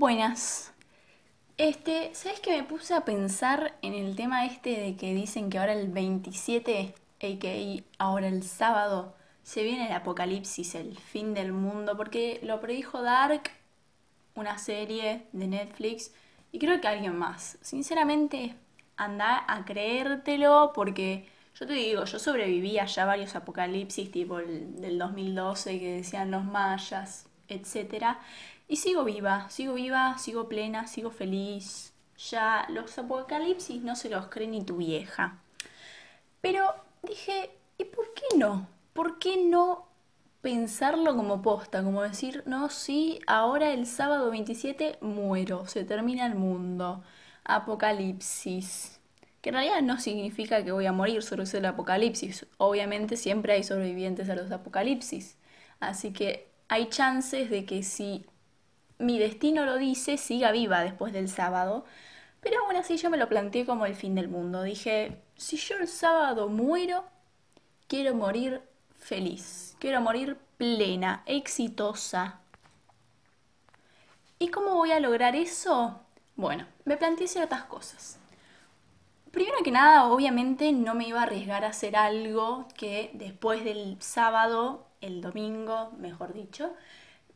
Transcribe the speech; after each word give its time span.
Buenas. 0.00 0.72
Este, 1.58 2.14
¿sabes 2.14 2.40
que 2.40 2.56
me 2.56 2.62
puse 2.62 2.94
a 2.94 3.04
pensar 3.04 3.74
en 3.82 3.92
el 3.92 4.16
tema 4.16 4.46
este 4.46 4.80
de 4.80 4.96
que 4.96 5.12
dicen 5.12 5.50
que 5.50 5.58
ahora 5.58 5.74
el 5.74 5.88
27, 5.88 6.94
a.k.a. 7.22 8.02
ahora 8.02 8.28
el 8.28 8.42
sábado, 8.42 9.14
se 9.42 9.62
viene 9.62 9.88
el 9.88 9.92
apocalipsis, 9.92 10.74
el 10.74 10.96
fin 10.96 11.34
del 11.34 11.52
mundo? 11.52 11.98
Porque 11.98 12.40
lo 12.42 12.62
predijo 12.62 13.02
Dark, 13.02 13.50
una 14.34 14.56
serie 14.56 15.26
de 15.32 15.48
Netflix, 15.48 16.12
y 16.50 16.58
creo 16.58 16.80
que 16.80 16.88
alguien 16.88 17.18
más. 17.18 17.58
Sinceramente, 17.60 18.54
anda 18.96 19.44
a 19.46 19.66
creértelo 19.66 20.72
porque 20.74 21.28
yo 21.54 21.66
te 21.66 21.74
digo, 21.74 22.06
yo 22.06 22.18
sobreviví 22.18 22.78
a 22.78 22.86
ya 22.86 23.04
varios 23.04 23.36
apocalipsis, 23.36 24.10
tipo 24.10 24.38
el 24.38 24.80
del 24.80 24.98
2012 24.98 25.78
que 25.78 25.96
decían 25.96 26.30
los 26.30 26.46
mayas, 26.46 27.26
etc. 27.48 28.16
Y 28.70 28.76
sigo 28.76 29.02
viva, 29.02 29.50
sigo 29.50 29.74
viva, 29.74 30.16
sigo 30.16 30.48
plena, 30.48 30.86
sigo 30.86 31.10
feliz. 31.10 31.92
Ya 32.30 32.66
los 32.68 32.96
apocalipsis 32.96 33.82
no 33.82 33.96
se 33.96 34.08
los 34.08 34.28
cree 34.28 34.46
ni 34.46 34.62
tu 34.62 34.76
vieja. 34.76 35.40
Pero 36.40 36.72
dije, 37.02 37.50
¿y 37.78 37.84
por 37.86 38.14
qué 38.14 38.38
no? 38.38 38.68
¿Por 38.92 39.18
qué 39.18 39.44
no 39.44 39.88
pensarlo 40.40 41.16
como 41.16 41.42
posta? 41.42 41.82
Como 41.82 42.02
decir, 42.02 42.44
no, 42.46 42.70
sí, 42.70 43.18
ahora 43.26 43.72
el 43.72 43.88
sábado 43.88 44.30
27 44.30 44.98
muero, 45.00 45.66
se 45.66 45.82
termina 45.82 46.24
el 46.24 46.36
mundo. 46.36 47.02
Apocalipsis. 47.42 49.00
Que 49.40 49.48
en 49.48 49.56
realidad 49.56 49.82
no 49.82 49.98
significa 49.98 50.62
que 50.62 50.70
voy 50.70 50.86
a 50.86 50.92
morir, 50.92 51.24
solo 51.24 51.42
es 51.42 51.52
el 51.54 51.66
apocalipsis. 51.66 52.46
Obviamente 52.56 53.16
siempre 53.16 53.52
hay 53.54 53.64
sobrevivientes 53.64 54.30
a 54.30 54.36
los 54.36 54.52
apocalipsis. 54.52 55.38
Así 55.80 56.12
que 56.12 56.48
hay 56.68 56.88
chances 56.88 57.50
de 57.50 57.64
que 57.64 57.82
si 57.82 58.26
mi 59.00 59.18
destino 59.18 59.64
lo 59.64 59.76
dice, 59.76 60.16
siga 60.16 60.52
viva 60.52 60.80
después 60.80 61.12
del 61.12 61.28
sábado. 61.28 61.84
Pero 62.40 62.64
aún 62.64 62.76
así 62.76 62.96
yo 62.96 63.10
me 63.10 63.16
lo 63.16 63.28
planteé 63.28 63.66
como 63.66 63.86
el 63.86 63.94
fin 63.94 64.14
del 64.14 64.28
mundo. 64.28 64.62
Dije, 64.62 65.20
si 65.36 65.56
yo 65.56 65.76
el 65.76 65.88
sábado 65.88 66.48
muero, 66.48 67.04
quiero 67.88 68.14
morir 68.14 68.62
feliz, 68.98 69.76
quiero 69.78 70.00
morir 70.00 70.38
plena, 70.56 71.22
exitosa. 71.26 72.40
¿Y 74.38 74.48
cómo 74.48 74.74
voy 74.74 74.92
a 74.92 75.00
lograr 75.00 75.36
eso? 75.36 76.00
Bueno, 76.36 76.66
me 76.84 76.96
planteé 76.96 77.28
ciertas 77.28 77.64
cosas. 77.64 78.18
Primero 79.30 79.58
que 79.62 79.70
nada, 79.70 80.06
obviamente 80.06 80.72
no 80.72 80.94
me 80.94 81.06
iba 81.06 81.20
a 81.20 81.24
arriesgar 81.24 81.64
a 81.64 81.68
hacer 81.68 81.94
algo 81.94 82.66
que 82.76 83.10
después 83.14 83.64
del 83.64 83.96
sábado, 84.00 84.86
el 85.00 85.20
domingo, 85.20 85.92
mejor 85.98 86.32
dicho, 86.32 86.72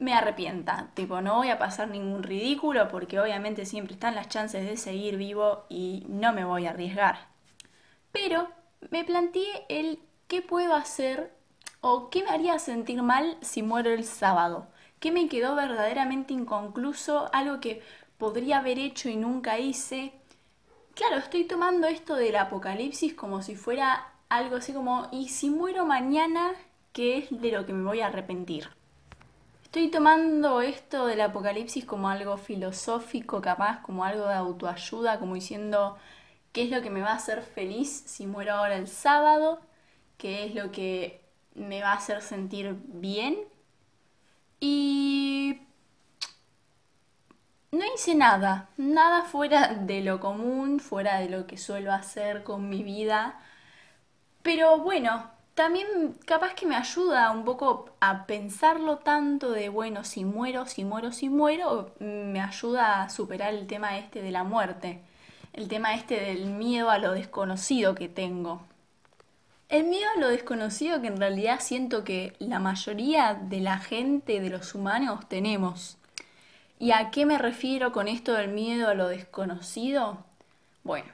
me 0.04 0.14
arrepienta. 0.14 0.90
Tipo, 0.94 1.20
no 1.20 1.36
voy 1.36 1.48
a 1.48 1.58
pasar 1.58 1.88
ningún 1.88 2.22
ridículo 2.22 2.88
porque 2.88 3.18
obviamente 3.18 3.66
siempre 3.66 3.94
están 3.94 4.14
las 4.14 4.28
chances 4.28 4.64
de 4.66 4.76
seguir 4.76 5.16
vivo 5.16 5.64
y 5.68 6.04
no 6.08 6.32
me 6.32 6.44
voy 6.44 6.66
a 6.66 6.70
arriesgar. 6.70 7.26
Pero 8.12 8.48
me 8.90 9.04
planteé 9.04 9.66
el 9.68 9.98
qué 10.28 10.42
puedo 10.42 10.74
hacer 10.74 11.32
o 11.80 12.10
qué 12.10 12.22
me 12.22 12.30
haría 12.30 12.58
sentir 12.58 13.02
mal 13.02 13.36
si 13.40 13.62
muero 13.62 13.90
el 13.90 14.04
sábado. 14.04 14.68
¿Qué 15.00 15.10
me 15.10 15.28
quedó 15.28 15.54
verdaderamente 15.54 16.32
inconcluso? 16.32 17.28
Algo 17.32 17.60
que 17.60 17.82
podría 18.18 18.58
haber 18.58 18.78
hecho 18.78 19.08
y 19.08 19.16
nunca 19.16 19.58
hice. 19.58 20.12
Claro, 20.94 21.16
estoy 21.16 21.44
tomando 21.44 21.88
esto 21.88 22.14
del 22.14 22.36
apocalipsis 22.36 23.14
como 23.14 23.42
si 23.42 23.56
fuera 23.56 24.12
algo 24.28 24.56
así 24.56 24.72
como, 24.72 25.08
¿y 25.12 25.28
si 25.28 25.50
muero 25.50 25.84
mañana? 25.84 26.52
¿Qué 26.92 27.18
es 27.18 27.40
de 27.42 27.50
lo 27.50 27.66
que 27.66 27.72
me 27.72 27.84
voy 27.84 28.00
a 28.00 28.06
arrepentir? 28.06 28.68
Estoy 29.74 29.90
tomando 29.90 30.60
esto 30.60 31.06
del 31.06 31.20
apocalipsis 31.20 31.84
como 31.84 32.08
algo 32.08 32.36
filosófico, 32.36 33.40
capaz, 33.40 33.82
como 33.82 34.04
algo 34.04 34.28
de 34.28 34.34
autoayuda, 34.34 35.18
como 35.18 35.34
diciendo 35.34 35.98
qué 36.52 36.62
es 36.62 36.70
lo 36.70 36.80
que 36.80 36.90
me 36.90 37.00
va 37.00 37.10
a 37.10 37.16
hacer 37.16 37.42
feliz 37.42 38.04
si 38.06 38.28
muero 38.28 38.52
ahora 38.52 38.76
el 38.76 38.86
sábado, 38.86 39.60
qué 40.16 40.46
es 40.46 40.54
lo 40.54 40.70
que 40.70 41.24
me 41.56 41.82
va 41.82 41.90
a 41.90 41.96
hacer 41.96 42.22
sentir 42.22 42.76
bien. 42.86 43.36
Y 44.60 45.62
no 47.72 47.84
hice 47.92 48.14
nada, 48.14 48.68
nada 48.76 49.24
fuera 49.24 49.74
de 49.74 50.02
lo 50.02 50.20
común, 50.20 50.78
fuera 50.78 51.18
de 51.18 51.28
lo 51.28 51.48
que 51.48 51.58
suelo 51.58 51.92
hacer 51.92 52.44
con 52.44 52.68
mi 52.68 52.84
vida. 52.84 53.40
Pero 54.42 54.78
bueno, 54.78 55.33
también 55.54 56.16
capaz 56.26 56.54
que 56.54 56.66
me 56.66 56.76
ayuda 56.76 57.30
un 57.30 57.44
poco 57.44 57.90
a 58.00 58.26
pensarlo 58.26 58.98
tanto 58.98 59.52
de, 59.52 59.68
bueno, 59.68 60.04
si 60.04 60.24
muero, 60.24 60.66
si 60.66 60.84
muero, 60.84 61.12
si 61.12 61.28
muero, 61.28 61.92
me 62.00 62.40
ayuda 62.40 63.02
a 63.02 63.10
superar 63.10 63.54
el 63.54 63.66
tema 63.66 63.96
este 63.98 64.20
de 64.20 64.32
la 64.32 64.42
muerte, 64.42 65.00
el 65.52 65.68
tema 65.68 65.94
este 65.94 66.20
del 66.20 66.46
miedo 66.46 66.90
a 66.90 66.98
lo 66.98 67.12
desconocido 67.12 67.94
que 67.94 68.08
tengo. 68.08 68.62
El 69.68 69.84
miedo 69.84 70.08
a 70.16 70.20
lo 70.20 70.28
desconocido 70.28 71.00
que 71.00 71.06
en 71.06 71.16
realidad 71.16 71.60
siento 71.60 72.04
que 72.04 72.34
la 72.38 72.58
mayoría 72.58 73.34
de 73.34 73.60
la 73.60 73.78
gente, 73.78 74.40
de 74.40 74.50
los 74.50 74.74
humanos, 74.74 75.28
tenemos. 75.28 75.96
¿Y 76.78 76.90
a 76.90 77.10
qué 77.10 77.24
me 77.26 77.38
refiero 77.38 77.92
con 77.92 78.08
esto 78.08 78.34
del 78.34 78.48
miedo 78.48 78.88
a 78.88 78.94
lo 78.94 79.08
desconocido? 79.08 80.18
Bueno, 80.82 81.06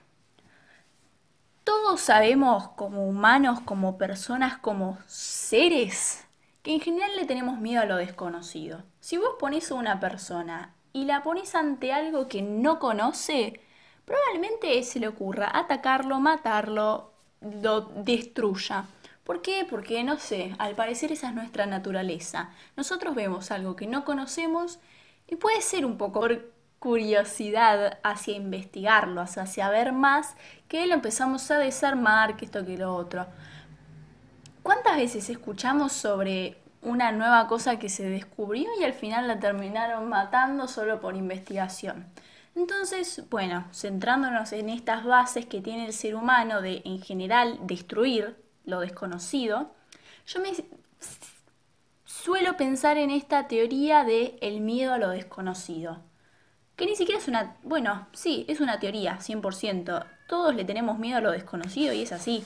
todos 1.90 2.02
sabemos 2.02 2.68
como 2.76 3.04
humanos, 3.04 3.58
como 3.64 3.98
personas, 3.98 4.56
como 4.58 4.96
seres, 5.08 6.24
que 6.62 6.72
en 6.72 6.78
general 6.78 7.10
le 7.16 7.24
tenemos 7.24 7.58
miedo 7.58 7.82
a 7.82 7.84
lo 7.84 7.96
desconocido. 7.96 8.84
Si 9.00 9.16
vos 9.16 9.30
pones 9.40 9.72
a 9.72 9.74
una 9.74 9.98
persona 9.98 10.72
y 10.92 11.06
la 11.06 11.24
pones 11.24 11.56
ante 11.56 11.92
algo 11.92 12.28
que 12.28 12.42
no 12.42 12.78
conoce, 12.78 13.60
probablemente 14.04 14.80
se 14.84 15.00
le 15.00 15.08
ocurra 15.08 15.50
atacarlo, 15.52 16.20
matarlo, 16.20 17.10
lo 17.40 17.80
destruya. 17.80 18.84
¿Por 19.24 19.42
qué? 19.42 19.66
Porque, 19.68 20.04
no 20.04 20.16
sé, 20.16 20.54
al 20.58 20.76
parecer 20.76 21.10
esa 21.10 21.30
es 21.30 21.34
nuestra 21.34 21.66
naturaleza. 21.66 22.50
Nosotros 22.76 23.16
vemos 23.16 23.50
algo 23.50 23.74
que 23.74 23.88
no 23.88 24.04
conocemos 24.04 24.78
y 25.26 25.34
puede 25.34 25.60
ser 25.60 25.84
un 25.84 25.98
poco 25.98 26.28
curiosidad 26.80 27.98
hacia 28.02 28.34
investigarlo, 28.34 29.20
hacia 29.20 29.46
saber 29.46 29.92
más, 29.92 30.34
que 30.66 30.86
lo 30.86 30.94
empezamos 30.94 31.48
a 31.50 31.58
desarmar, 31.58 32.36
que 32.36 32.46
esto, 32.46 32.64
que 32.64 32.78
lo 32.78 32.94
otro. 32.96 33.26
¿Cuántas 34.62 34.96
veces 34.96 35.28
escuchamos 35.28 35.92
sobre 35.92 36.56
una 36.80 37.12
nueva 37.12 37.46
cosa 37.48 37.78
que 37.78 37.90
se 37.90 38.08
descubrió 38.08 38.70
y 38.80 38.84
al 38.84 38.94
final 38.94 39.28
la 39.28 39.38
terminaron 39.38 40.08
matando 40.08 40.68
solo 40.68 41.00
por 41.00 41.16
investigación? 41.16 42.06
Entonces, 42.56 43.24
bueno, 43.28 43.66
centrándonos 43.74 44.52
en 44.52 44.70
estas 44.70 45.04
bases 45.04 45.44
que 45.44 45.60
tiene 45.60 45.84
el 45.86 45.92
ser 45.92 46.14
humano 46.14 46.62
de 46.62 46.80
en 46.86 47.02
general 47.02 47.58
destruir 47.62 48.42
lo 48.64 48.80
desconocido, 48.80 49.74
yo 50.26 50.40
me 50.40 50.52
suelo 52.04 52.56
pensar 52.56 52.96
en 52.96 53.10
esta 53.10 53.48
teoría 53.48 54.02
de 54.04 54.38
el 54.40 54.60
miedo 54.60 54.94
a 54.94 54.98
lo 54.98 55.10
desconocido 55.10 56.09
que 56.80 56.86
ni 56.86 56.96
siquiera 56.96 57.20
es 57.20 57.28
una, 57.28 57.56
bueno, 57.62 58.08
sí, 58.12 58.46
es 58.48 58.58
una 58.58 58.80
teoría, 58.80 59.18
100%. 59.18 60.06
Todos 60.26 60.54
le 60.54 60.64
tenemos 60.64 60.98
miedo 60.98 61.18
a 61.18 61.20
lo 61.20 61.30
desconocido 61.30 61.92
y 61.92 62.02
es 62.02 62.10
así. 62.10 62.42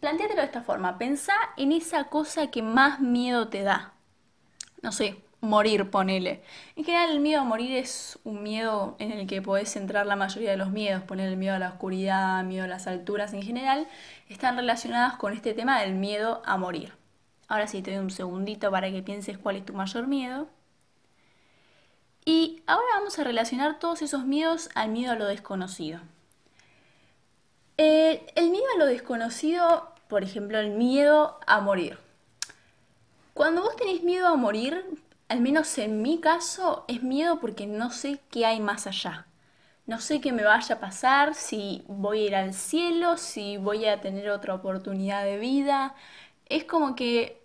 Plantéatelo 0.00 0.40
de 0.40 0.46
esta 0.46 0.62
forma, 0.62 0.96
pensá 0.96 1.34
en 1.58 1.72
esa 1.72 2.04
cosa 2.04 2.50
que 2.50 2.62
más 2.62 2.98
miedo 3.00 3.48
te 3.48 3.62
da. 3.62 3.92
No 4.80 4.90
sé, 4.90 5.22
morir, 5.42 5.90
ponele. 5.90 6.42
En 6.76 6.84
general 6.84 7.10
el 7.10 7.20
miedo 7.20 7.42
a 7.42 7.44
morir 7.44 7.76
es 7.76 8.18
un 8.24 8.42
miedo 8.42 8.96
en 8.98 9.12
el 9.12 9.26
que 9.26 9.42
podés 9.42 9.70
centrar 9.70 10.06
la 10.06 10.16
mayoría 10.16 10.52
de 10.52 10.56
los 10.56 10.70
miedos, 10.70 11.02
poner 11.02 11.28
el 11.28 11.36
miedo 11.36 11.54
a 11.54 11.58
la 11.58 11.68
oscuridad, 11.68 12.42
miedo 12.44 12.64
a 12.64 12.68
las 12.68 12.86
alturas 12.86 13.34
en 13.34 13.42
general, 13.42 13.86
están 14.30 14.56
relacionadas 14.56 15.16
con 15.18 15.34
este 15.34 15.52
tema 15.52 15.78
del 15.82 15.92
miedo 15.92 16.40
a 16.46 16.56
morir. 16.56 16.94
Ahora 17.48 17.66
sí, 17.66 17.82
te 17.82 17.90
doy 17.90 18.00
un 18.00 18.10
segundito 18.10 18.70
para 18.70 18.90
que 18.90 19.02
pienses 19.02 19.36
cuál 19.36 19.56
es 19.56 19.66
tu 19.66 19.74
mayor 19.74 20.06
miedo. 20.06 20.48
Y 22.32 22.62
ahora 22.68 22.86
vamos 22.94 23.18
a 23.18 23.24
relacionar 23.24 23.80
todos 23.80 24.02
esos 24.02 24.24
miedos 24.24 24.68
al 24.76 24.90
miedo 24.90 25.10
a 25.10 25.16
lo 25.16 25.26
desconocido. 25.26 25.98
Eh, 27.76 28.24
el 28.36 28.50
miedo 28.50 28.66
a 28.72 28.78
lo 28.78 28.86
desconocido, 28.86 29.92
por 30.06 30.22
ejemplo, 30.22 30.60
el 30.60 30.70
miedo 30.70 31.40
a 31.48 31.58
morir. 31.58 31.98
Cuando 33.34 33.62
vos 33.62 33.74
tenés 33.74 34.04
miedo 34.04 34.28
a 34.28 34.36
morir, 34.36 34.84
al 35.28 35.40
menos 35.40 35.76
en 35.78 36.02
mi 36.02 36.20
caso, 36.20 36.84
es 36.86 37.02
miedo 37.02 37.40
porque 37.40 37.66
no 37.66 37.90
sé 37.90 38.20
qué 38.30 38.46
hay 38.46 38.60
más 38.60 38.86
allá. 38.86 39.26
No 39.86 40.00
sé 40.00 40.20
qué 40.20 40.30
me 40.30 40.44
vaya 40.44 40.76
a 40.76 40.78
pasar, 40.78 41.34
si 41.34 41.82
voy 41.88 42.20
a 42.20 42.26
ir 42.26 42.36
al 42.36 42.54
cielo, 42.54 43.16
si 43.16 43.56
voy 43.56 43.86
a 43.86 44.00
tener 44.00 44.30
otra 44.30 44.54
oportunidad 44.54 45.24
de 45.24 45.38
vida. 45.38 45.96
Es 46.46 46.62
como 46.62 46.94
que 46.94 47.39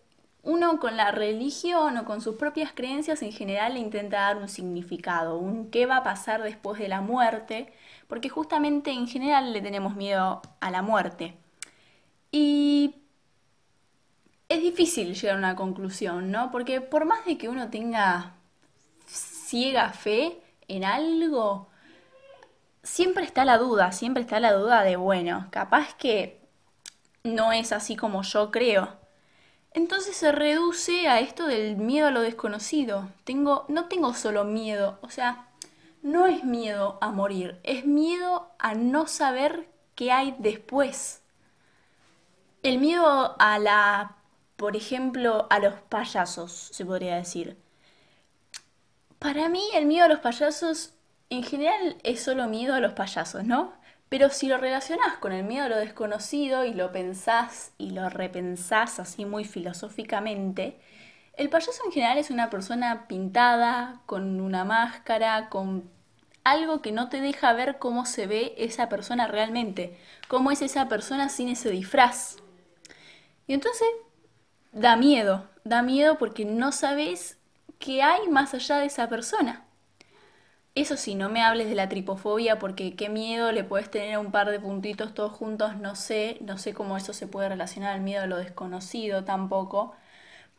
uno 0.46 0.80
con 0.80 0.96
la 0.96 1.12
religión 1.12 1.98
o 1.98 2.06
con 2.06 2.22
sus 2.22 2.36
propias 2.36 2.72
creencias 2.72 3.22
en 3.24 3.32
general 3.32 3.74
le 3.74 3.80
intenta 3.80 4.22
dar 4.22 4.38
un 4.38 4.48
significado, 4.48 5.38
un 5.38 5.72
qué 5.72 5.88
va 5.88 5.98
a 5.98 6.04
pasar 6.04 6.44
después 6.44 6.80
de 6.80 6.88
la 6.88 7.02
muerte, 7.02 7.74
porque 8.08 8.30
justamente 8.30 8.92
en 8.92 9.08
general 9.08 9.52
le 9.54 9.62
tenemos 9.62 9.96
miedo 9.96 10.42
a 10.60 10.72
la 10.72 10.84
muerte. 10.84 11.36
Y 12.32 12.96
es 14.48 14.62
difícil 14.62 15.16
llegar 15.16 15.36
a 15.36 15.40
una 15.40 15.56
conclusión, 15.56 16.30
¿no? 16.32 16.52
Porque 16.52 16.80
por 16.80 17.06
más 17.06 17.26
de 17.26 17.38
que 17.38 17.50
uno 17.50 17.70
tenga 17.70 18.36
ciega 19.08 19.90
fe 19.94 20.40
en 20.68 20.84
algo, 20.84 21.70
siempre 22.84 23.24
está 23.24 23.46
la 23.46 23.58
duda, 23.58 23.92
siempre 23.92 24.22
está 24.22 24.40
la 24.40 24.54
duda 24.54 24.84
de, 24.84 24.96
bueno, 24.96 25.48
capaz 25.50 25.96
que 25.96 26.40
no 27.24 27.52
es 27.52 27.72
así 27.72 27.96
como 27.96 28.22
yo 28.22 28.52
creo. 28.52 29.05
Entonces 29.76 30.16
se 30.16 30.32
reduce 30.32 31.10
a 31.10 31.20
esto 31.20 31.48
del 31.48 31.76
miedo 31.76 32.08
a 32.08 32.12
lo 32.12 32.22
desconocido. 32.22 33.10
Tengo, 33.26 33.66
no 33.68 33.90
tengo 33.90 34.14
solo 34.14 34.46
miedo, 34.46 34.98
o 35.02 35.10
sea, 35.10 35.50
no 36.02 36.28
es 36.28 36.46
miedo 36.46 36.98
a 37.02 37.12
morir, 37.12 37.60
es 37.64 37.86
miedo 37.86 38.50
a 38.58 38.74
no 38.74 39.06
saber 39.06 39.68
qué 39.94 40.14
hay 40.14 40.34
después. 40.40 41.22
El 42.64 42.80
miedo 42.80 43.36
a 43.38 43.60
la, 43.60 44.16
por 44.56 44.78
ejemplo, 44.78 45.46
a 45.50 45.60
los 45.60 45.74
payasos, 45.90 46.54
se 46.54 46.86
podría 46.86 47.18
decir. 47.18 47.58
Para 49.20 49.50
mí 49.50 49.62
el 49.74 49.88
miedo 49.88 50.06
a 50.06 50.10
los 50.10 50.20
payasos 50.20 50.94
en 51.30 51.44
general 51.44 51.98
es 52.04 52.24
solo 52.24 52.48
miedo 52.48 52.76
a 52.76 52.80
los 52.80 52.94
payasos, 52.94 53.44
¿no? 53.44 53.74
Pero 54.10 54.30
si 54.30 54.48
lo 54.48 54.58
relacionás 54.58 55.18
con 55.18 55.32
el 55.32 55.44
miedo 55.44 55.66
a 55.66 55.70
lo 55.70 55.78
desconocido 55.78 56.64
y 56.64 56.74
lo 56.74 56.92
pensás 56.92 57.72
y 57.78 57.92
lo 57.92 58.10
repensás 58.10 59.00
así 59.00 59.26
muy 59.26 59.46
filosóficamente, 59.46 60.80
el 61.38 61.50
payaso 61.50 61.82
en 61.86 61.92
general 61.92 62.18
es 62.18 62.30
una 62.30 62.50
persona 62.50 63.08
pintada, 63.08 64.02
con 64.06 64.40
una 64.40 64.64
máscara, 64.64 65.50
con 65.50 65.90
algo 66.46 66.82
que 66.82 66.92
no 66.92 67.10
te 67.10 67.20
deja 67.20 67.52
ver 67.54 67.78
cómo 67.80 68.06
se 68.06 68.28
ve 68.28 68.54
esa 68.58 68.88
persona 68.88 69.28
realmente, 69.28 70.00
cómo 70.28 70.52
es 70.52 70.62
esa 70.62 70.88
persona 70.88 71.28
sin 71.28 71.50
ese 71.50 71.72
disfraz. 71.72 72.38
Y 73.48 73.54
entonces 73.54 73.88
da 74.72 74.96
miedo, 74.96 75.50
da 75.64 75.82
miedo 75.82 76.18
porque 76.18 76.46
no 76.46 76.72
sabes 76.72 77.38
qué 77.80 78.04
hay 78.04 78.28
más 78.30 78.54
allá 78.54 78.78
de 78.78 78.86
esa 78.86 79.10
persona. 79.10 79.65
Eso 80.76 80.98
sí, 80.98 81.16
no 81.16 81.30
me 81.30 81.42
hables 81.42 81.70
de 81.70 81.76
la 81.76 81.88
tripofobia 81.90 82.60
porque 82.60 82.96
qué 82.96 83.08
miedo 83.10 83.52
le 83.54 83.64
puedes 83.64 83.90
tener 83.90 84.16
a 84.16 84.20
un 84.20 84.32
par 84.32 84.50
de 84.52 84.60
puntitos 84.60 85.14
todos 85.14 85.32
juntos, 85.32 85.78
no 85.78 85.96
sé, 85.96 86.38
no 86.42 86.58
sé 86.58 86.74
cómo 86.74 86.98
eso 86.98 87.14
se 87.14 87.28
puede 87.28 87.48
relacionar 87.50 87.94
al 87.94 88.02
miedo 88.02 88.24
a 88.24 88.28
lo 88.28 88.38
desconocido 88.38 89.24
tampoco. 89.24 89.96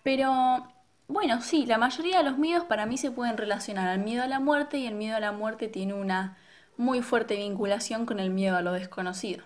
Pero 0.02 0.68
bueno, 1.08 1.42
sí, 1.42 1.66
la 1.66 1.78
mayoría 1.78 2.18
de 2.18 2.24
los 2.24 2.38
miedos 2.38 2.64
para 2.66 2.86
mí 2.86 2.98
se 2.98 3.10
pueden 3.10 3.36
relacionar 3.38 3.88
al 3.88 4.00
miedo 4.00 4.22
a 4.22 4.28
la 4.28 4.40
muerte 4.40 4.78
y 4.78 4.86
el 4.86 4.94
miedo 4.94 5.16
a 5.16 5.20
la 5.20 5.32
muerte 5.32 5.68
tiene 5.68 5.94
una 5.94 6.38
muy 6.78 7.02
fuerte 7.02 7.36
vinculación 7.36 8.06
con 8.06 8.20
el 8.20 8.30
miedo 8.30 8.56
a 8.56 8.62
lo 8.62 8.72
desconocido 8.72 9.44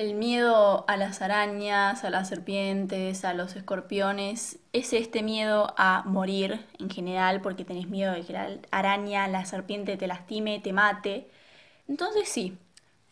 el 0.00 0.14
miedo 0.14 0.86
a 0.88 0.96
las 0.96 1.20
arañas, 1.20 2.04
a 2.04 2.10
las 2.10 2.30
serpientes, 2.30 3.22
a 3.26 3.34
los 3.34 3.54
escorpiones, 3.54 4.58
es 4.72 4.94
este 4.94 5.22
miedo 5.22 5.74
a 5.76 6.04
morir 6.06 6.64
en 6.78 6.88
general, 6.88 7.42
porque 7.42 7.66
tenés 7.66 7.86
miedo 7.86 8.12
de 8.14 8.22
que 8.22 8.32
la 8.32 8.48
araña, 8.70 9.28
la 9.28 9.44
serpiente 9.44 9.98
te 9.98 10.06
lastime, 10.06 10.58
te 10.58 10.72
mate. 10.72 11.30
Entonces 11.86 12.30
sí, 12.30 12.56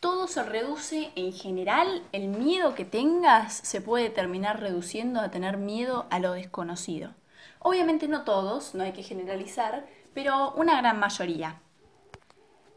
todo 0.00 0.28
se 0.28 0.42
reduce 0.42 1.10
en 1.14 1.34
general, 1.34 2.02
el 2.12 2.28
miedo 2.28 2.74
que 2.74 2.86
tengas 2.86 3.52
se 3.52 3.82
puede 3.82 4.08
terminar 4.08 4.58
reduciendo 4.58 5.20
a 5.20 5.30
tener 5.30 5.58
miedo 5.58 6.06
a 6.08 6.18
lo 6.20 6.32
desconocido. 6.32 7.12
Obviamente 7.58 8.08
no 8.08 8.22
todos, 8.24 8.74
no 8.74 8.82
hay 8.84 8.92
que 8.92 9.02
generalizar, 9.02 9.86
pero 10.14 10.52
una 10.52 10.78
gran 10.78 10.98
mayoría. 10.98 11.60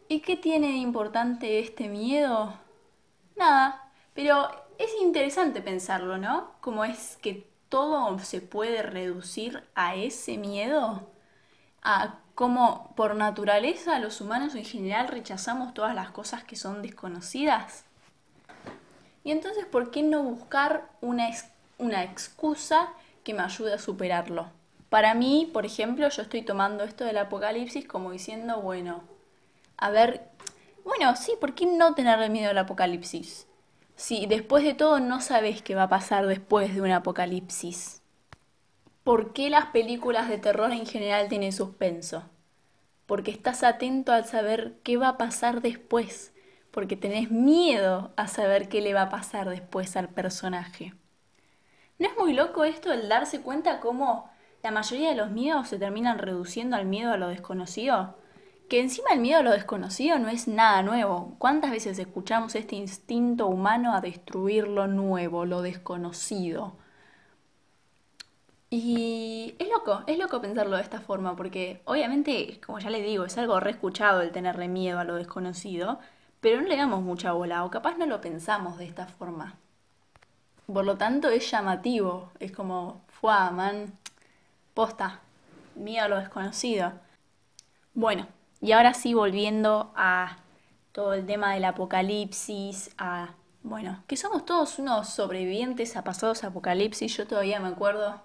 ¿Y 0.09 0.19
qué 0.19 0.35
tiene 0.35 0.67
de 0.67 0.79
importante 0.79 1.59
este 1.59 1.87
miedo? 1.87 2.55
Nada, 3.37 3.90
pero 4.13 4.49
es 4.77 4.89
interesante 5.01 5.61
pensarlo, 5.61 6.17
¿no? 6.17 6.51
Como 6.61 6.83
es 6.83 7.17
que 7.21 7.49
todo 7.69 8.19
se 8.19 8.41
puede 8.41 8.81
reducir 8.81 9.63
a 9.75 9.95
ese 9.95 10.37
miedo, 10.37 11.07
a 11.81 12.19
cómo 12.35 12.93
por 12.95 13.15
naturaleza 13.15 13.99
los 13.99 14.19
humanos 14.19 14.55
en 14.55 14.65
general 14.65 15.07
rechazamos 15.07 15.73
todas 15.73 15.95
las 15.95 16.11
cosas 16.11 16.43
que 16.43 16.55
son 16.55 16.81
desconocidas. 16.81 17.85
Y 19.23 19.31
entonces, 19.31 19.65
¿por 19.65 19.91
qué 19.91 20.03
no 20.03 20.23
buscar 20.23 20.89
una, 21.01 21.29
una 21.77 22.03
excusa 22.03 22.89
que 23.23 23.33
me 23.33 23.43
ayude 23.43 23.73
a 23.73 23.79
superarlo? 23.79 24.49
Para 24.89 25.13
mí, 25.13 25.49
por 25.53 25.65
ejemplo, 25.65 26.09
yo 26.09 26.21
estoy 26.23 26.41
tomando 26.41 26.83
esto 26.83 27.05
del 27.05 27.17
apocalipsis 27.17 27.87
como 27.87 28.11
diciendo, 28.11 28.59
bueno, 28.59 29.03
a 29.77 29.89
ver, 29.89 30.27
bueno, 30.83 31.15
sí, 31.15 31.33
¿por 31.39 31.55
qué 31.55 31.65
no 31.65 31.93
tenerle 31.93 32.29
miedo 32.29 32.49
al 32.49 32.57
apocalipsis? 32.57 33.47
Si 34.01 34.25
después 34.25 34.63
de 34.63 34.73
todo 34.73 34.99
no 34.99 35.21
sabes 35.21 35.61
qué 35.61 35.75
va 35.75 35.83
a 35.83 35.89
pasar 35.89 36.25
después 36.25 36.73
de 36.73 36.81
un 36.81 36.89
apocalipsis? 36.89 38.01
¿Por 39.03 39.31
qué 39.31 39.51
las 39.51 39.67
películas 39.67 40.27
de 40.27 40.39
terror 40.39 40.71
en 40.71 40.87
general 40.87 41.29
tienen 41.29 41.53
suspenso? 41.53 42.23
Porque 43.05 43.29
estás 43.29 43.63
atento 43.63 44.11
al 44.11 44.25
saber 44.25 44.73
qué 44.81 44.97
va 44.97 45.09
a 45.09 45.17
pasar 45.19 45.61
después, 45.61 46.33
porque 46.71 46.97
tenés 46.97 47.29
miedo 47.29 48.11
a 48.15 48.27
saber 48.27 48.69
qué 48.69 48.81
le 48.81 48.95
va 48.95 49.03
a 49.03 49.09
pasar 49.09 49.47
después 49.47 49.95
al 49.95 50.09
personaje. 50.09 50.95
¿No 51.99 52.07
es 52.07 52.17
muy 52.17 52.33
loco 52.33 52.63
esto 52.63 52.91
el 52.91 53.07
darse 53.07 53.41
cuenta 53.41 53.79
cómo 53.79 54.31
la 54.63 54.71
mayoría 54.71 55.09
de 55.09 55.15
los 55.15 55.29
miedos 55.29 55.67
se 55.67 55.77
terminan 55.77 56.17
reduciendo 56.17 56.75
al 56.75 56.87
miedo 56.87 57.11
a 57.11 57.17
lo 57.17 57.27
desconocido? 57.27 58.15
Que 58.71 58.79
encima 58.79 59.09
el 59.11 59.19
miedo 59.19 59.41
a 59.41 59.43
lo 59.43 59.51
desconocido 59.51 60.17
no 60.17 60.29
es 60.29 60.47
nada 60.47 60.81
nuevo. 60.81 61.35
¿Cuántas 61.39 61.71
veces 61.71 61.99
escuchamos 61.99 62.55
este 62.55 62.77
instinto 62.77 63.47
humano 63.47 63.93
a 63.93 63.99
destruir 63.99 64.65
lo 64.65 64.87
nuevo, 64.87 65.43
lo 65.45 65.61
desconocido? 65.61 66.77
Y 68.69 69.55
es 69.59 69.67
loco, 69.67 70.03
es 70.07 70.17
loco 70.17 70.39
pensarlo 70.39 70.77
de 70.77 70.83
esta 70.83 71.01
forma, 71.01 71.35
porque 71.35 71.81
obviamente, 71.83 72.61
como 72.65 72.79
ya 72.79 72.89
le 72.89 73.01
digo, 73.01 73.25
es 73.25 73.37
algo 73.37 73.59
re 73.59 73.71
escuchado 73.71 74.21
el 74.21 74.31
tenerle 74.31 74.69
miedo 74.69 74.99
a 74.99 75.03
lo 75.03 75.15
desconocido, 75.15 75.99
pero 76.39 76.61
no 76.61 76.69
le 76.69 76.77
damos 76.77 77.01
mucha 77.01 77.33
bola, 77.33 77.65
o 77.65 77.71
capaz 77.71 77.97
no 77.97 78.05
lo 78.05 78.21
pensamos 78.21 78.77
de 78.77 78.85
esta 78.85 79.05
forma. 79.05 79.57
Por 80.65 80.85
lo 80.85 80.95
tanto, 80.95 81.27
es 81.27 81.51
llamativo, 81.51 82.31
es 82.39 82.53
como, 82.53 83.01
fuá, 83.09 83.51
man, 83.51 83.99
posta, 84.73 85.19
miedo 85.75 86.05
a 86.05 86.07
lo 86.07 86.19
desconocido. 86.19 86.93
Bueno, 87.93 88.27
y 88.61 88.73
ahora 88.73 88.93
sí, 88.93 89.15
volviendo 89.15 89.91
a 89.95 90.37
todo 90.91 91.13
el 91.13 91.25
tema 91.25 91.53
del 91.55 91.65
apocalipsis, 91.65 92.91
a, 92.97 93.33
bueno, 93.63 94.03
que 94.05 94.15
somos 94.17 94.45
todos 94.45 94.77
unos 94.77 95.09
sobrevivientes 95.09 95.97
a 95.97 96.03
pasados 96.03 96.43
apocalipsis. 96.43 97.17
Yo 97.17 97.25
todavía 97.25 97.59
me 97.59 97.69
acuerdo 97.69 98.21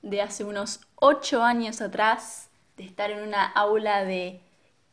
de 0.00 0.22
hace 0.22 0.44
unos 0.44 0.80
ocho 0.96 1.42
años 1.42 1.82
atrás, 1.82 2.48
de 2.78 2.84
estar 2.84 3.10
en 3.10 3.22
una 3.22 3.44
aula 3.44 4.04
de 4.04 4.40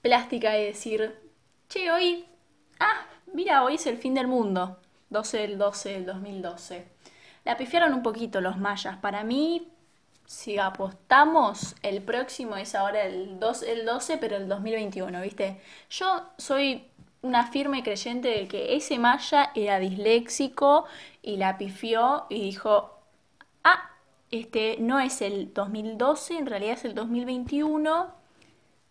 plástica 0.01 0.57
y 0.57 0.65
decir, 0.65 1.17
che, 1.69 1.89
hoy, 1.89 2.25
ah, 2.79 3.05
mira, 3.33 3.63
hoy 3.63 3.75
es 3.75 3.87
el 3.87 3.97
fin 3.97 4.13
del 4.13 4.27
mundo, 4.27 4.79
12 5.09 5.37
del 5.37 5.57
12 5.57 5.89
del 5.93 6.05
2012. 6.05 6.87
La 7.45 7.55
pifiaron 7.55 7.93
un 7.93 8.03
poquito 8.03 8.41
los 8.41 8.57
mayas. 8.57 8.97
Para 8.97 9.23
mí, 9.23 9.71
si 10.31 10.57
apostamos, 10.57 11.75
el 11.83 12.01
próximo 12.01 12.55
es 12.55 12.73
ahora 12.73 13.03
el, 13.03 13.37
12, 13.37 13.69
el 13.69 13.85
12, 13.85 14.17
pero 14.17 14.37
el 14.37 14.47
2021, 14.47 15.21
¿viste? 15.21 15.61
Yo 15.89 16.23
soy 16.37 16.87
una 17.21 17.47
firme 17.47 17.83
creyente 17.83 18.29
de 18.29 18.47
que 18.47 18.77
ese 18.77 18.97
Maya 18.97 19.51
era 19.55 19.77
disléxico 19.77 20.85
y 21.21 21.35
la 21.35 21.57
pifió 21.57 22.27
y 22.29 22.43
dijo, 22.43 22.97
ah, 23.65 23.91
este 24.31 24.77
no 24.79 25.01
es 25.01 25.21
el 25.21 25.53
2012, 25.53 26.37
en 26.37 26.45
realidad 26.45 26.75
es 26.75 26.85
el 26.85 26.95
2021, 26.95 28.07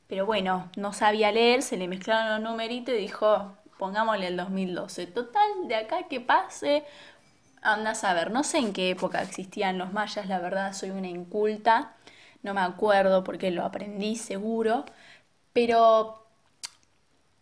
pero 0.09 0.27
bueno, 0.27 0.71
no 0.77 0.93
sabía 0.93 1.33
leer, 1.33 1.63
se 1.63 1.79
le 1.79 1.89
mezclaron 1.89 2.43
los 2.43 2.51
numeritos 2.51 2.95
y 2.95 2.99
dijo, 2.99 3.57
pongámosle 3.79 4.27
el 4.27 4.37
2012. 4.37 5.07
Total, 5.07 5.51
de 5.67 5.75
acá 5.75 6.03
que 6.07 6.21
pase 6.21 6.85
Anda 7.63 7.91
a 7.91 7.95
saber, 7.95 8.31
no 8.31 8.43
sé 8.43 8.59
en 8.59 8.73
qué 8.73 8.91
época 8.91 9.23
existían 9.23 9.79
los 9.79 9.93
mayas, 9.93 10.29
la 10.29 10.39
verdad 10.39 10.73
soy 10.73 10.91
una 10.91 11.09
inculta, 11.09 11.95
no 12.43 12.55
me 12.55 12.61
acuerdo 12.63 13.23
porque 13.25 13.51
lo 13.51 13.65
aprendí 13.65 14.17
seguro, 14.17 14.85
pero 15.53 16.21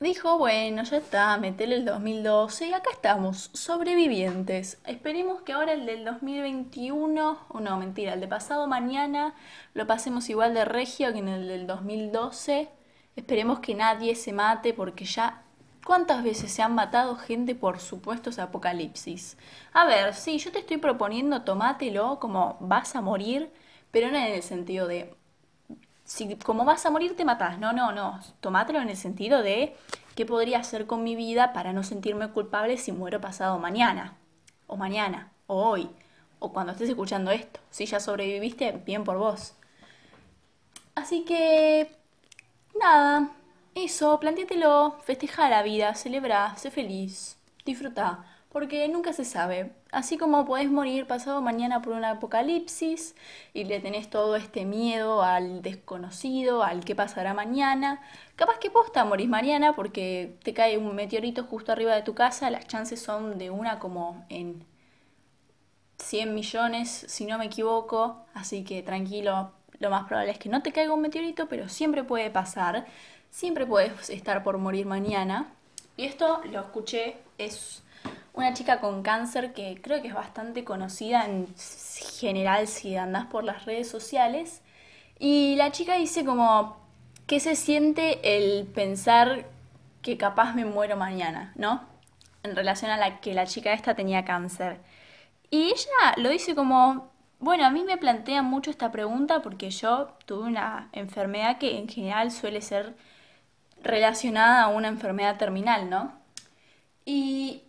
dijo, 0.00 0.38
bueno, 0.38 0.82
ya 0.84 0.96
está, 0.96 1.36
metele 1.38 1.76
el 1.76 1.84
2012 1.84 2.68
y 2.68 2.72
acá 2.72 2.90
estamos, 2.92 3.50
sobrevivientes. 3.52 4.78
Esperemos 4.86 5.42
que 5.42 5.52
ahora 5.52 5.72
el 5.72 5.86
del 5.86 6.04
2021, 6.04 7.38
o 7.48 7.60
no, 7.60 7.76
mentira, 7.78 8.14
el 8.14 8.20
de 8.20 8.28
pasado 8.28 8.66
mañana 8.66 9.34
lo 9.74 9.86
pasemos 9.86 10.28
igual 10.30 10.54
de 10.54 10.64
regio 10.64 11.12
que 11.12 11.18
en 11.18 11.28
el 11.28 11.48
del 11.48 11.66
2012. 11.66 12.68
Esperemos 13.16 13.60
que 13.60 13.74
nadie 13.74 14.14
se 14.14 14.32
mate 14.32 14.72
porque 14.72 15.04
ya 15.04 15.42
¿Cuántas 15.84 16.22
veces 16.22 16.52
se 16.52 16.62
han 16.62 16.74
matado 16.74 17.16
gente 17.16 17.54
por 17.54 17.80
supuestos 17.80 18.38
apocalipsis? 18.38 19.36
A 19.72 19.86
ver, 19.86 20.14
sí, 20.14 20.38
yo 20.38 20.52
te 20.52 20.58
estoy 20.58 20.76
proponiendo 20.76 21.42
tomátelo 21.42 22.18
como 22.20 22.56
vas 22.60 22.94
a 22.94 23.00
morir, 23.00 23.50
pero 23.90 24.10
no 24.10 24.18
en 24.18 24.34
el 24.34 24.42
sentido 24.42 24.86
de 24.86 25.14
si 26.04 26.36
como 26.36 26.64
vas 26.64 26.86
a 26.86 26.90
morir 26.90 27.16
te 27.16 27.24
matás. 27.24 27.58
No, 27.58 27.72
no, 27.72 27.92
no. 27.92 28.20
Tomátelo 28.40 28.80
en 28.80 28.88
el 28.88 28.96
sentido 28.96 29.42
de 29.42 29.76
qué 30.14 30.26
podría 30.26 30.58
hacer 30.58 30.86
con 30.86 31.04
mi 31.04 31.14
vida 31.16 31.52
para 31.52 31.72
no 31.72 31.82
sentirme 31.82 32.30
culpable 32.30 32.76
si 32.78 32.92
muero 32.92 33.20
pasado 33.20 33.58
mañana, 33.58 34.16
o 34.66 34.76
mañana, 34.76 35.32
o 35.46 35.68
hoy, 35.68 35.90
o 36.38 36.52
cuando 36.52 36.72
estés 36.72 36.88
escuchando 36.88 37.30
esto. 37.30 37.60
Si 37.70 37.86
ya 37.86 38.00
sobreviviste, 38.00 38.72
bien 38.84 39.04
por 39.04 39.18
vos. 39.18 39.54
Así 40.94 41.24
que, 41.24 41.90
nada, 42.80 43.30
eso, 43.78 44.18
plantéatelo, 44.20 44.98
festeja 45.04 45.48
la 45.48 45.62
vida, 45.62 45.94
celebra, 45.94 46.54
sé 46.56 46.70
feliz, 46.70 47.38
disfruta, 47.64 48.24
porque 48.50 48.88
nunca 48.88 49.12
se 49.12 49.24
sabe. 49.24 49.72
Así 49.92 50.18
como 50.18 50.44
podés 50.44 50.70
morir 50.70 51.06
pasado 51.06 51.40
mañana 51.40 51.80
por 51.82 51.92
un 51.94 52.04
apocalipsis 52.04 53.14
y 53.54 53.64
le 53.64 53.80
tenés 53.80 54.10
todo 54.10 54.36
este 54.36 54.64
miedo 54.64 55.22
al 55.22 55.62
desconocido, 55.62 56.62
al 56.62 56.84
que 56.84 56.94
pasará 56.94 57.34
mañana, 57.34 58.02
capaz 58.36 58.58
que 58.58 58.70
posta 58.70 59.04
morís 59.04 59.28
mañana 59.28 59.74
porque 59.74 60.38
te 60.42 60.54
cae 60.54 60.78
un 60.78 60.94
meteorito 60.94 61.44
justo 61.44 61.72
arriba 61.72 61.94
de 61.94 62.02
tu 62.02 62.14
casa, 62.14 62.50
las 62.50 62.66
chances 62.66 63.00
son 63.00 63.38
de 63.38 63.50
una 63.50 63.78
como 63.78 64.24
en 64.28 64.64
100 65.98 66.34
millones, 66.34 67.04
si 67.08 67.24
no 67.26 67.38
me 67.38 67.46
equivoco, 67.46 68.24
así 68.34 68.64
que 68.64 68.82
tranquilo, 68.82 69.52
lo 69.80 69.90
más 69.90 70.04
probable 70.06 70.32
es 70.32 70.38
que 70.38 70.48
no 70.48 70.62
te 70.62 70.72
caiga 70.72 70.92
un 70.92 71.02
meteorito, 71.02 71.48
pero 71.48 71.68
siempre 71.68 72.04
puede 72.04 72.30
pasar, 72.30 72.86
siempre 73.30 73.66
puedes 73.66 74.10
estar 74.10 74.42
por 74.42 74.58
morir 74.58 74.86
mañana. 74.86 75.46
Y 75.96 76.04
esto 76.04 76.40
lo 76.50 76.60
escuché, 76.60 77.16
es 77.38 77.82
una 78.32 78.54
chica 78.54 78.80
con 78.80 79.02
cáncer 79.02 79.52
que 79.52 79.80
creo 79.82 80.00
que 80.00 80.08
es 80.08 80.14
bastante 80.14 80.64
conocida 80.64 81.24
en 81.24 81.48
general 82.18 82.68
si 82.68 82.96
andás 82.96 83.26
por 83.26 83.44
las 83.44 83.64
redes 83.64 83.88
sociales. 83.88 84.62
Y 85.18 85.56
la 85.56 85.72
chica 85.72 85.96
dice 85.96 86.24
como, 86.24 86.76
¿qué 87.26 87.40
se 87.40 87.56
siente 87.56 88.36
el 88.36 88.66
pensar 88.66 89.46
que 90.02 90.16
capaz 90.16 90.54
me 90.54 90.64
muero 90.64 90.96
mañana, 90.96 91.52
¿no? 91.56 91.84
En 92.44 92.54
relación 92.54 92.90
a 92.92 92.96
la 92.96 93.20
que 93.20 93.34
la 93.34 93.46
chica 93.46 93.72
esta 93.72 93.94
tenía 93.94 94.24
cáncer. 94.24 94.78
Y 95.50 95.64
ella 95.64 96.14
lo 96.16 96.28
dice 96.30 96.54
como, 96.54 97.10
bueno, 97.40 97.64
a 97.66 97.70
mí 97.70 97.82
me 97.84 97.96
plantea 97.96 98.42
mucho 98.42 98.70
esta 98.70 98.92
pregunta 98.92 99.42
porque 99.42 99.70
yo 99.70 100.08
tuve 100.26 100.46
una 100.46 100.88
enfermedad 100.92 101.58
que 101.58 101.78
en 101.78 101.88
general 101.88 102.30
suele 102.30 102.60
ser 102.60 102.94
relacionada 103.82 104.62
a 104.64 104.68
una 104.68 104.88
enfermedad 104.88 105.36
terminal, 105.36 105.88
¿no? 105.90 106.12
Y 107.04 107.62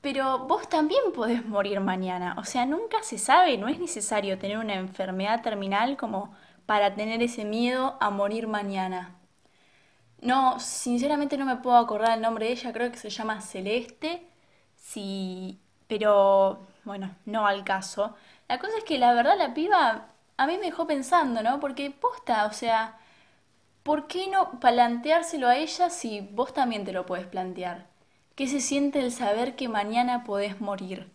pero 0.00 0.38
vos 0.46 0.68
también 0.68 1.00
podés 1.14 1.44
morir 1.44 1.80
mañana. 1.80 2.36
O 2.38 2.44
sea, 2.44 2.64
nunca 2.64 3.02
se 3.02 3.18
sabe, 3.18 3.58
no 3.58 3.68
es 3.68 3.78
necesario 3.80 4.38
tener 4.38 4.58
una 4.58 4.74
enfermedad 4.74 5.42
terminal 5.42 5.96
como 5.96 6.34
para 6.64 6.94
tener 6.94 7.22
ese 7.22 7.44
miedo 7.44 7.96
a 8.00 8.10
morir 8.10 8.46
mañana. 8.46 9.16
No, 10.20 10.58
sinceramente 10.60 11.36
no 11.36 11.44
me 11.44 11.56
puedo 11.56 11.76
acordar 11.76 12.16
el 12.16 12.22
nombre 12.22 12.46
de 12.46 12.52
ella, 12.52 12.72
creo 12.72 12.90
que 12.90 12.98
se 12.98 13.10
llama 13.10 13.40
Celeste. 13.40 14.26
Sí, 14.76 15.60
pero 15.88 16.66
bueno, 16.84 17.14
no 17.24 17.46
al 17.46 17.64
caso. 17.64 18.14
La 18.48 18.58
cosa 18.58 18.78
es 18.78 18.84
que 18.84 18.98
la 18.98 19.12
verdad 19.12 19.36
la 19.36 19.54
piba 19.54 20.06
a 20.36 20.46
mí 20.46 20.56
me 20.58 20.66
dejó 20.66 20.86
pensando, 20.86 21.42
¿no? 21.42 21.60
Porque 21.60 21.90
posta, 21.90 22.46
o 22.46 22.52
sea, 22.52 22.98
¿por 23.86 24.08
qué 24.08 24.26
no 24.26 24.58
planteárselo 24.58 25.46
a 25.46 25.56
ella 25.58 25.90
si 25.90 26.20
vos 26.32 26.52
también 26.52 26.84
te 26.84 26.92
lo 26.92 27.06
puedes 27.06 27.28
plantear? 27.28 27.86
¿Qué 28.34 28.48
se 28.48 28.60
siente 28.60 28.98
el 28.98 29.12
saber 29.12 29.54
que 29.54 29.68
mañana 29.68 30.24
podés 30.24 30.60
morir? 30.60 31.12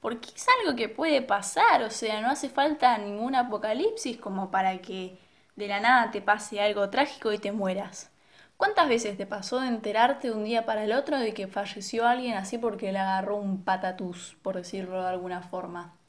Porque 0.00 0.30
es 0.34 0.46
algo 0.60 0.76
que 0.76 0.88
puede 0.88 1.20
pasar, 1.20 1.82
o 1.82 1.90
sea, 1.90 2.22
no 2.22 2.30
hace 2.30 2.48
falta 2.48 2.96
ningún 2.96 3.34
apocalipsis 3.34 4.16
como 4.16 4.50
para 4.50 4.78
que 4.78 5.18
de 5.56 5.68
la 5.68 5.80
nada 5.80 6.10
te 6.10 6.22
pase 6.22 6.62
algo 6.62 6.88
trágico 6.88 7.34
y 7.34 7.38
te 7.38 7.52
mueras. 7.52 8.10
¿Cuántas 8.56 8.88
veces 8.88 9.18
te 9.18 9.26
pasó 9.26 9.60
de 9.60 9.68
enterarte 9.68 10.28
de 10.28 10.34
un 10.34 10.44
día 10.44 10.64
para 10.64 10.84
el 10.84 10.92
otro 10.92 11.18
de 11.18 11.34
que 11.34 11.48
falleció 11.48 12.06
alguien 12.06 12.34
así 12.34 12.56
porque 12.56 12.92
le 12.92 12.98
agarró 12.98 13.36
un 13.36 13.62
patatús, 13.62 14.38
por 14.40 14.56
decirlo 14.56 15.02
de 15.02 15.08
alguna 15.10 15.42
forma? 15.42 15.99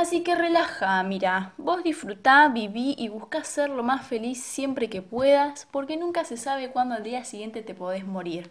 Así 0.00 0.22
que 0.22 0.34
relaja, 0.34 1.02
mira, 1.02 1.52
vos 1.58 1.84
disfrutá, 1.84 2.48
viví 2.48 2.94
y 2.96 3.10
busca 3.10 3.44
ser 3.44 3.68
lo 3.68 3.82
más 3.82 4.06
feliz 4.06 4.42
siempre 4.42 4.88
que 4.88 5.02
puedas, 5.02 5.68
porque 5.70 5.98
nunca 5.98 6.24
se 6.24 6.38
sabe 6.38 6.70
cuándo 6.70 6.94
al 6.94 7.02
día 7.02 7.22
siguiente 7.24 7.60
te 7.62 7.74
podés 7.74 8.06
morir. 8.06 8.50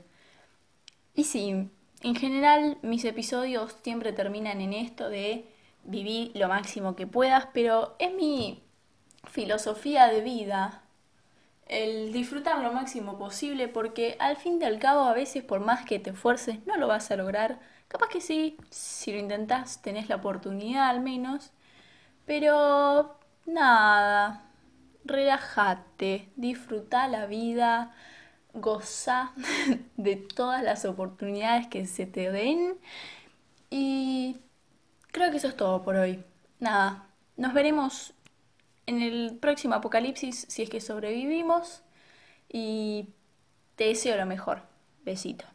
Y 1.16 1.24
sí, 1.24 1.68
en 2.04 2.16
general 2.16 2.78
mis 2.84 3.04
episodios 3.04 3.76
siempre 3.82 4.14
terminan 4.14 4.62
en 4.62 4.74
esto 4.74 5.10
de 5.10 5.44
vivir 5.86 6.32
lo 6.36 6.50
máximo 6.50 6.96
que 6.96 7.08
puedas, 7.08 7.48
pero 7.52 7.96
es 7.98 8.14
mi 8.14 8.62
filosofía 9.24 10.06
de 10.08 10.22
vida 10.22 10.84
el 11.66 12.14
disfrutar 12.14 12.62
lo 12.62 12.74
máximo 12.74 13.18
posible 13.18 13.68
porque 13.68 14.18
al 14.20 14.38
fin 14.38 14.60
y 14.62 14.66
al 14.66 14.78
cabo 14.78 15.02
a 15.02 15.14
veces 15.14 15.44
por 15.44 15.62
más 15.62 15.84
que 15.84 15.98
te 15.98 16.12
esfuerces 16.12 16.66
no 16.68 16.78
lo 16.78 16.88
vas 16.88 17.10
a 17.10 17.16
lograr. 17.16 17.60
Capaz 17.90 18.08
que 18.08 18.22
sí, 18.22 18.56
si 18.70 19.12
lo 19.12 19.20
intentás 19.20 19.82
tenés 19.82 20.08
la 20.08 20.16
oportunidad 20.16 20.90
al 20.90 21.02
menos, 21.02 21.52
pero 22.26 23.20
nada, 23.46 24.46
relájate, 25.04 26.30
disfruta 26.38 27.08
la 27.10 27.26
vida 27.26 27.94
goza 28.54 29.32
de 29.98 30.16
todas 30.16 30.64
las 30.64 30.86
oportunidades 30.86 31.68
que 31.68 31.86
se 31.86 32.06
te 32.06 32.32
den. 32.32 32.78
Y 33.70 34.38
creo 35.12 35.32
que 35.32 35.38
eso 35.38 35.48
es 35.48 35.58
todo 35.58 35.84
por 35.84 35.96
hoy. 35.96 36.24
Nada, 36.60 37.08
nos 37.38 37.54
veremos 37.54 38.14
en 38.86 39.02
el 39.02 39.38
próximo 39.40 39.76
apocalipsis 39.76 40.46
si 40.50 40.64
es 40.64 40.70
que 40.70 40.82
sobrevivimos. 40.82 41.84
Y 42.52 43.10
te 43.76 43.86
deseo 43.86 44.18
lo 44.18 44.26
mejor. 44.26 44.62
Besito. 45.04 45.46